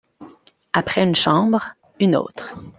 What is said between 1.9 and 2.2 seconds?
une